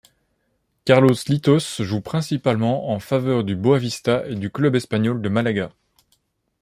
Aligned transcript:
Carlos 0.83 1.13
Litos 1.27 1.79
joue 1.83 2.01
principalement 2.01 2.89
en 2.89 2.99
faveur 2.99 3.43
du 3.43 3.55
Boavista 3.55 4.25
et 4.25 4.33
du 4.33 4.49
club 4.49 4.75
espagnol 4.75 5.21
de 5.21 5.29
Malaga. 5.29 5.71